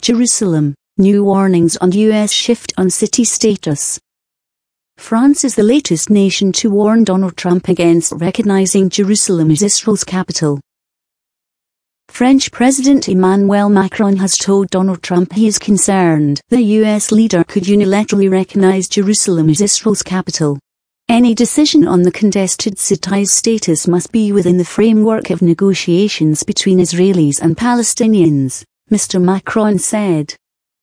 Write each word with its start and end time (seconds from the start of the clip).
Jerusalem, 0.00 0.74
new 0.96 1.24
warnings 1.24 1.76
on 1.76 1.92
US 1.92 2.32
shift 2.32 2.72
on 2.78 2.88
city 2.88 3.22
status. 3.22 4.00
France 4.96 5.44
is 5.44 5.56
the 5.56 5.62
latest 5.62 6.08
nation 6.08 6.52
to 6.52 6.70
warn 6.70 7.04
Donald 7.04 7.36
Trump 7.36 7.68
against 7.68 8.12
recognizing 8.12 8.88
Jerusalem 8.88 9.50
as 9.50 9.62
Israel's 9.62 10.04
capital. 10.04 10.58
French 12.08 12.50
President 12.50 13.08
Emmanuel 13.08 13.68
Macron 13.68 14.16
has 14.16 14.38
told 14.38 14.70
Donald 14.70 15.02
Trump 15.02 15.34
he 15.34 15.46
is 15.46 15.58
concerned 15.58 16.40
the 16.48 16.62
US 16.80 17.12
leader 17.12 17.44
could 17.44 17.64
unilaterally 17.64 18.30
recognize 18.30 18.88
Jerusalem 18.88 19.50
as 19.50 19.60
Israel's 19.60 20.02
capital. 20.02 20.58
Any 21.10 21.34
decision 21.34 21.86
on 21.86 22.02
the 22.02 22.12
contested 22.12 22.78
city's 22.78 23.32
status 23.32 23.86
must 23.86 24.12
be 24.12 24.32
within 24.32 24.56
the 24.56 24.64
framework 24.64 25.30
of 25.30 25.42
negotiations 25.42 26.42
between 26.42 26.78
Israelis 26.78 27.40
and 27.40 27.56
Palestinians, 27.56 28.64
Mr. 28.90 29.22
Macron 29.22 29.78
said. 29.78 30.34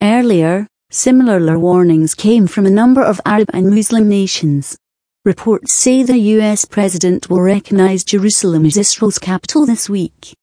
Earlier, 0.00 0.68
similar 0.90 1.58
warnings 1.58 2.14
came 2.14 2.46
from 2.46 2.64
a 2.64 2.70
number 2.70 3.02
of 3.02 3.20
Arab 3.26 3.50
and 3.52 3.74
Muslim 3.74 4.08
nations. 4.08 4.78
Reports 5.24 5.74
say 5.74 6.04
the 6.04 6.16
US 6.36 6.64
president 6.64 7.28
will 7.28 7.40
recognize 7.40 8.04
Jerusalem 8.04 8.64
as 8.64 8.76
Israel's 8.76 9.18
capital 9.18 9.66
this 9.66 9.88
week. 9.88 10.36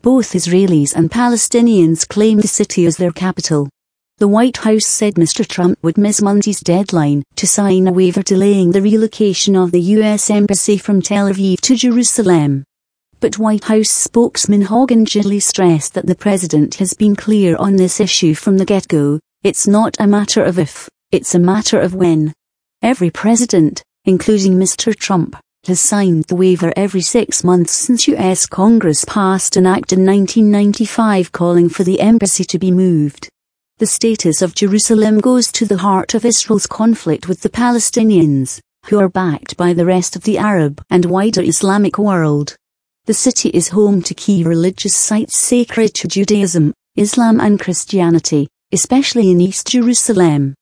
Both 0.00 0.34
Israelis 0.34 0.94
and 0.94 1.10
Palestinians 1.10 2.06
claim 2.06 2.38
the 2.38 2.46
city 2.46 2.86
as 2.86 2.98
their 2.98 3.10
capital. 3.10 3.68
The 4.18 4.28
White 4.28 4.58
House 4.58 4.86
said 4.86 5.14
Mr. 5.14 5.44
Trump 5.44 5.76
would 5.82 5.98
miss 5.98 6.22
Monday's 6.22 6.60
deadline 6.60 7.24
to 7.34 7.48
sign 7.48 7.88
a 7.88 7.92
waiver 7.92 8.22
delaying 8.22 8.70
the 8.70 8.82
relocation 8.82 9.56
of 9.56 9.72
the 9.72 9.80
U.S. 9.98 10.30
Embassy 10.30 10.78
from 10.78 11.02
Tel 11.02 11.28
Aviv 11.28 11.60
to 11.62 11.74
Jerusalem. 11.74 12.62
But 13.20 13.36
White 13.36 13.64
House 13.64 13.90
spokesman 13.90 14.62
Hogan 14.62 15.04
Gidley 15.04 15.42
stressed 15.42 15.94
that 15.94 16.06
the 16.06 16.14
president 16.14 16.76
has 16.76 16.94
been 16.94 17.16
clear 17.16 17.56
on 17.56 17.74
this 17.74 17.98
issue 17.98 18.32
from 18.32 18.58
the 18.58 18.64
get-go. 18.64 19.18
It's 19.42 19.66
not 19.66 19.96
a 19.98 20.06
matter 20.06 20.44
of 20.44 20.56
if, 20.56 20.88
it's 21.10 21.34
a 21.34 21.40
matter 21.40 21.80
of 21.80 21.96
when. 21.96 22.32
Every 22.80 23.10
president, 23.10 23.82
including 24.04 24.54
Mr. 24.54 24.94
Trump, 24.94 25.36
has 25.66 25.80
signed 25.80 26.24
the 26.24 26.36
waiver 26.36 26.72
every 26.76 27.00
six 27.00 27.42
months 27.42 27.72
since 27.72 28.06
US 28.06 28.46
Congress 28.46 29.04
passed 29.04 29.56
an 29.56 29.66
act 29.66 29.92
in 29.92 30.06
1995 30.06 31.32
calling 31.32 31.68
for 31.68 31.82
the 31.82 32.00
embassy 32.00 32.44
to 32.44 32.58
be 32.58 32.70
moved. 32.70 33.28
The 33.78 33.86
status 33.86 34.42
of 34.42 34.54
Jerusalem 34.54 35.18
goes 35.18 35.50
to 35.52 35.66
the 35.66 35.78
heart 35.78 36.14
of 36.14 36.24
Israel's 36.24 36.68
conflict 36.68 37.26
with 37.26 37.40
the 37.40 37.50
Palestinians, 37.50 38.60
who 38.86 39.00
are 39.00 39.08
backed 39.08 39.56
by 39.56 39.72
the 39.72 39.84
rest 39.84 40.14
of 40.14 40.22
the 40.22 40.38
Arab 40.38 40.80
and 40.88 41.04
wider 41.04 41.42
Islamic 41.42 41.98
world. 41.98 42.56
The 43.08 43.14
city 43.14 43.48
is 43.48 43.70
home 43.70 44.02
to 44.02 44.12
key 44.12 44.44
religious 44.44 44.94
sites 44.94 45.34
sacred 45.34 45.94
to 45.94 46.08
Judaism, 46.08 46.74
Islam 46.94 47.40
and 47.40 47.58
Christianity, 47.58 48.48
especially 48.70 49.30
in 49.30 49.40
East 49.40 49.66
Jerusalem. 49.68 50.52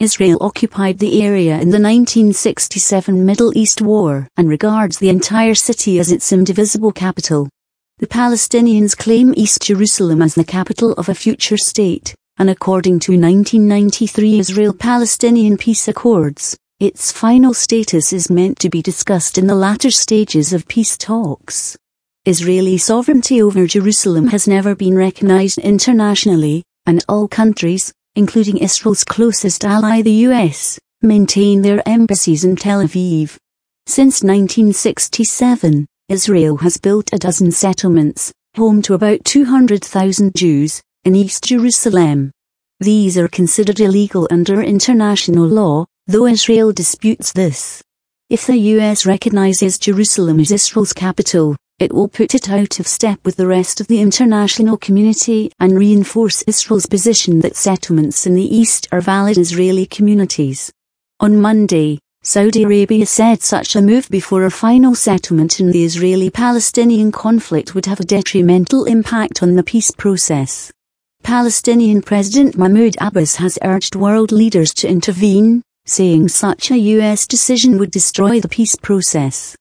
Israel 0.00 0.36
occupied 0.42 0.98
the 0.98 1.22
area 1.22 1.54
in 1.54 1.70
the 1.70 1.80
1967 1.80 3.24
Middle 3.24 3.56
East 3.56 3.80
War 3.80 4.28
and 4.36 4.50
regards 4.50 4.98
the 4.98 5.08
entire 5.08 5.54
city 5.54 5.98
as 5.98 6.12
its 6.12 6.30
indivisible 6.30 6.92
capital. 6.92 7.48
The 7.96 8.06
Palestinians 8.06 8.94
claim 8.94 9.32
East 9.34 9.62
Jerusalem 9.62 10.20
as 10.20 10.34
the 10.34 10.44
capital 10.44 10.92
of 10.98 11.08
a 11.08 11.14
future 11.14 11.56
state, 11.56 12.14
and 12.36 12.50
according 12.50 13.00
to 13.00 13.12
1993 13.12 14.40
Israel-Palestinian 14.40 15.56
peace 15.56 15.88
accords, 15.88 16.54
its 16.80 17.10
final 17.10 17.54
status 17.54 18.12
is 18.12 18.28
meant 18.28 18.58
to 18.58 18.68
be 18.68 18.82
discussed 18.82 19.38
in 19.38 19.46
the 19.46 19.54
latter 19.54 19.90
stages 19.90 20.52
of 20.52 20.68
peace 20.68 20.98
talks. 20.98 21.78
Israeli 22.26 22.78
sovereignty 22.78 23.42
over 23.42 23.66
Jerusalem 23.66 24.28
has 24.28 24.48
never 24.48 24.74
been 24.74 24.96
recognized 24.96 25.58
internationally, 25.58 26.64
and 26.86 27.04
all 27.06 27.28
countries, 27.28 27.92
including 28.14 28.56
Israel's 28.56 29.04
closest 29.04 29.62
ally 29.62 30.00
the 30.00 30.24
US, 30.28 30.78
maintain 31.02 31.60
their 31.60 31.86
embassies 31.86 32.42
in 32.42 32.56
Tel 32.56 32.80
Aviv. 32.80 33.36
Since 33.86 34.22
1967, 34.22 35.84
Israel 36.08 36.56
has 36.56 36.78
built 36.78 37.12
a 37.12 37.18
dozen 37.18 37.50
settlements, 37.50 38.32
home 38.56 38.80
to 38.80 38.94
about 38.94 39.22
200,000 39.26 40.34
Jews, 40.34 40.80
in 41.04 41.14
East 41.14 41.44
Jerusalem. 41.44 42.30
These 42.80 43.18
are 43.18 43.28
considered 43.28 43.80
illegal 43.80 44.26
under 44.30 44.62
international 44.62 45.46
law, 45.46 45.84
though 46.06 46.26
Israel 46.26 46.72
disputes 46.72 47.32
this. 47.32 47.82
If 48.30 48.46
the 48.46 48.56
US 48.56 49.04
recognizes 49.04 49.78
Jerusalem 49.78 50.40
as 50.40 50.50
Israel's 50.50 50.94
capital, 50.94 51.56
it 51.78 51.92
will 51.92 52.08
put 52.08 52.34
it 52.34 52.48
out 52.48 52.78
of 52.78 52.86
step 52.86 53.18
with 53.24 53.36
the 53.36 53.46
rest 53.46 53.80
of 53.80 53.88
the 53.88 54.00
international 54.00 54.76
community 54.76 55.50
and 55.58 55.78
reinforce 55.78 56.42
Israel's 56.42 56.86
position 56.86 57.40
that 57.40 57.56
settlements 57.56 58.26
in 58.26 58.34
the 58.34 58.56
east 58.56 58.86
are 58.92 59.00
valid 59.00 59.36
Israeli 59.36 59.86
communities. 59.86 60.72
On 61.20 61.40
Monday, 61.40 61.98
Saudi 62.22 62.62
Arabia 62.62 63.04
said 63.04 63.42
such 63.42 63.76
a 63.76 63.82
move 63.82 64.08
before 64.08 64.44
a 64.44 64.50
final 64.50 64.94
settlement 64.94 65.60
in 65.60 65.72
the 65.72 65.84
Israeli-Palestinian 65.84 67.12
conflict 67.12 67.74
would 67.74 67.86
have 67.86 68.00
a 68.00 68.04
detrimental 68.04 68.84
impact 68.84 69.42
on 69.42 69.56
the 69.56 69.62
peace 69.62 69.90
process. 69.90 70.72
Palestinian 71.22 72.02
President 72.02 72.56
Mahmoud 72.56 72.96
Abbas 73.00 73.36
has 73.36 73.58
urged 73.62 73.96
world 73.96 74.30
leaders 74.30 74.72
to 74.74 74.88
intervene, 74.88 75.62
saying 75.86 76.28
such 76.28 76.70
a 76.70 76.78
US 76.78 77.26
decision 77.26 77.78
would 77.78 77.90
destroy 77.90 78.40
the 78.40 78.48
peace 78.48 78.76
process. 78.76 79.56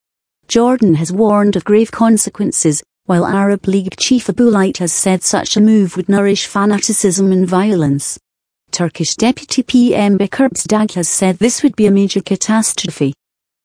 Jordan 0.48 0.96
has 0.96 1.12
warned 1.12 1.56
of 1.56 1.64
grave 1.64 1.92
consequences, 1.92 2.84
while 3.06 3.26
Arab 3.26 3.68
League 3.68 3.96
chief 3.98 4.30
Aboul 4.30 4.52
Gheit 4.52 4.78
has 4.78 4.94
said 4.94 5.24
such 5.24 5.58
a 5.58 5.62
move 5.62 5.96
would 5.96 6.09
nourish 6.09 6.46
fanaticism 6.46 7.31
and 7.31 7.48
violence. 7.48 8.20
Turkish 8.72 9.16
Deputy 9.16 9.64
PM 9.64 10.18
Bekir 10.18 10.50
Bozdag 10.50 10.92
has 10.94 11.08
said 11.08 11.38
this 11.38 11.64
would 11.64 11.76
be 11.76 11.86
a 11.86 11.92
major 11.92 12.22
catastrophe. 12.22 13.14